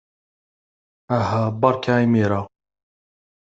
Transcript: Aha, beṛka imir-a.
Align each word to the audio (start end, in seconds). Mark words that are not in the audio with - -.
Aha, 1.17 1.43
beṛka 1.61 1.93
imir-a. 2.05 2.41